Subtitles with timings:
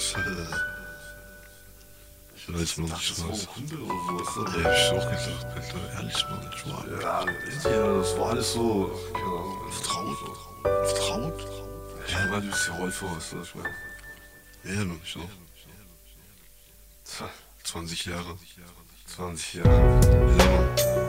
[0.00, 0.26] Ist halt.
[2.34, 4.54] Ich weiß, ich ein Kumpel oder sowas.
[4.56, 5.92] Ja, hab ich auch gedacht, Alter.
[5.94, 6.84] Ehrlich, Mann, ich war
[7.70, 8.90] Ja, das war alles so.
[9.12, 9.70] Keine Ahnung.
[9.70, 10.18] vertraut.
[10.62, 11.40] Vertraut?
[12.08, 13.74] Ja, weil du bist ja Rolf weißt du, ich meine.
[14.64, 15.20] Ja, ich auch.
[17.04, 17.28] Tja,
[17.64, 18.36] 20 Jahre.
[19.06, 19.70] 20 Jahre.
[20.38, 20.99] Ja, Mann.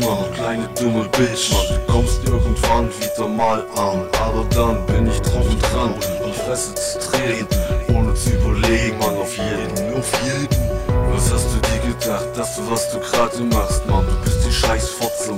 [0.00, 1.80] Mann, du kleine dumme Bitch, Mann.
[1.86, 5.94] Du kommst irgendwann wieder mal an, aber dann bin ich drauf und dran,
[6.26, 7.46] die Fresse zu treten,
[7.94, 9.96] ohne zu überlegen, Mann, auf jeden.
[9.96, 10.74] Auf jeden.
[11.12, 14.04] Was hast du dir gedacht, dass du, was du gerade machst, Mann?
[14.06, 15.32] Du bist die scheiß Fotze,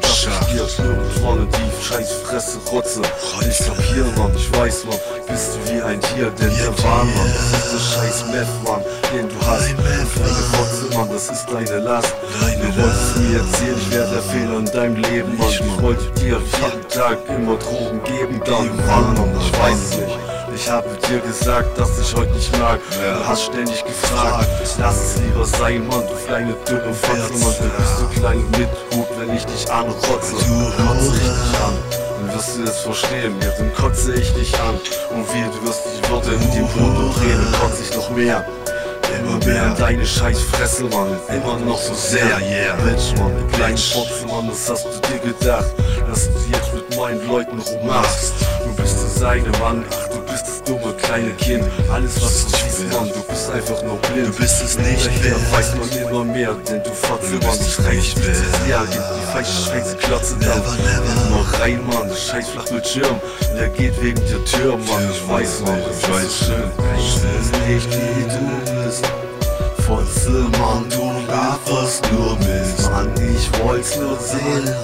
[0.00, 0.48] dass Schaf.
[0.48, 3.02] ich dir irgendwann in die scheiß Fresse rotze.
[3.48, 4.98] Ich kapier, Mann, ich weiß, Mann,
[5.28, 7.06] bist du wie ein Tier, denn der Wahn.
[7.14, 8.82] Mann, das ist der scheiß Meth, Mann,
[9.14, 9.70] den du hast.
[9.70, 10.34] Und deine.
[10.52, 12.14] Fotze, Mann, das ist deine Last.
[12.40, 15.48] Deine du wolltest mir erzählen, ich wäre der Fehler in deinem Leben, Mann.
[15.48, 19.96] Ich, Ich wollte dir jeden Tag immer Drogen geben, dann Mann, Mann, ich weiß es
[19.98, 20.18] nicht.
[20.54, 22.78] Ich habe dir gesagt, dass ich heute nicht mag.
[23.04, 23.18] Ja.
[23.18, 24.48] Du hast ständig gefragt,
[24.78, 27.54] lass es lieber sein, Mann, du kleine dünne Fotze, Mann.
[27.58, 30.06] Du bist so klein mit Hut, wenn ich dich anrotze.
[30.06, 30.94] Du Kotze ich Hure.
[30.94, 31.74] dich an.
[32.20, 34.76] Dann wirst du es verstehen, ja, dann kotze ich dich an.
[35.14, 38.46] Und wie du wirst die Worte in die Brut drehen, dann kotze ich noch mehr.
[39.78, 41.08] Deine scheiß Fresse, Mann.
[41.28, 42.74] Immer noch so sehr, Yeah, yeah.
[42.76, 43.32] Bitch, Mann.
[43.36, 43.92] Du kleine Bitch.
[43.92, 45.66] Fotze, Mann, das hast du dir gedacht,
[46.08, 48.34] dass du jetzt mit meinen Leuten rummachst.
[48.64, 49.84] Du bist der seine, Mann.
[49.90, 51.64] Ach, du bist das dumme kleine Kind.
[51.92, 54.28] Alles, was du siehst, Mann, du bist einfach nur blind.
[54.28, 55.52] Du bist es nicht wert.
[55.52, 57.58] weiß man immer mehr, denn du Fotze, Mann.
[57.68, 58.36] schreibst wert.
[58.68, 60.76] Ja, gib die falsche scheiße Klotze never.
[61.30, 63.20] Nur rein, Mann, scheiß Flachbildschirm.
[63.56, 65.10] Der geht wegen der Tür, Mann.
[65.10, 66.46] Ich weiß, Mann, ich weiß.
[66.46, 66.70] schön.
[66.96, 68.63] Ich weiß nicht, wie du
[70.24, 70.34] bist.
[70.34, 72.90] Fotze, Mann, du laberst nur Mist.
[72.90, 74.74] Mann, ich wollt's nur sehen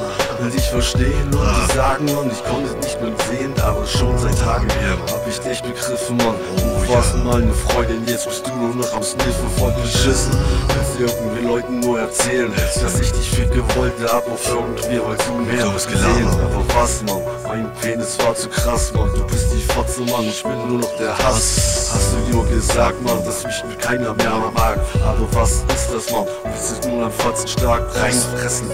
[0.40, 4.38] und dich verstehen und dir sagen und ich konnte nicht mehr sehen, aber schon seit
[4.38, 4.68] Tagen
[5.10, 6.59] hab ich dich begriffen, Mann.
[6.90, 7.22] Du warst ja.
[7.22, 10.32] mal eine Freundin, jetzt bist du nur noch am Sniffen voll beschissen.
[10.74, 12.52] Willst irgendwie Leuten nur erzählen,
[12.82, 15.92] dass ich dich ficke wollte, aber irgendwie wolltest du mehr Dummes sehen.
[15.92, 16.42] Gelaber.
[16.42, 17.22] Aber was, Mann?
[17.46, 19.08] Mein Penis war zu krass, Mann.
[19.14, 20.24] Du bist die Fotze, Mann.
[20.24, 21.92] Ich bin nur noch der Hass.
[21.94, 24.80] Hast du dir gesagt, Mann, dass mich mit keiner mehr mag?
[25.04, 26.26] Aber was ist das, Mann?
[26.42, 28.66] Du bist nur ein Fotzen stark reinfressen.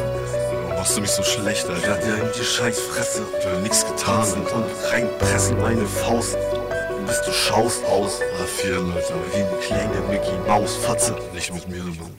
[0.74, 1.96] Machst du mich so schlecht, Ja, Alter?
[1.98, 3.24] dir in die scheiß Fresse.
[3.38, 4.24] Ich hab nichts getan.
[4.54, 6.38] Und reinpressen meine Faust.
[7.06, 9.14] Bis du schaust aus Raffieren, Alter.
[9.32, 11.16] wie eine kleine Mickey Maus Fotze.
[11.32, 12.14] Nicht mit mir, Mann.